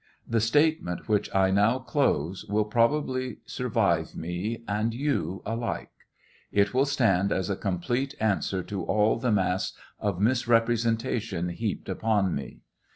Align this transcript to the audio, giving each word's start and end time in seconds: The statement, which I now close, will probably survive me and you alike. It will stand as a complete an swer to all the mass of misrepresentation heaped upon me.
The 0.27 0.41
statement, 0.41 1.07
which 1.07 1.29
I 1.31 1.51
now 1.51 1.77
close, 1.77 2.43
will 2.45 2.65
probably 2.65 3.37
survive 3.45 4.15
me 4.15 4.63
and 4.67 4.95
you 4.95 5.43
alike. 5.45 5.91
It 6.51 6.73
will 6.73 6.87
stand 6.87 7.31
as 7.31 7.51
a 7.51 7.55
complete 7.55 8.15
an 8.19 8.39
swer 8.39 8.65
to 8.65 8.81
all 8.81 9.19
the 9.19 9.31
mass 9.31 9.73
of 9.99 10.19
misrepresentation 10.19 11.49
heaped 11.49 11.87
upon 11.87 12.33
me. 12.33 12.61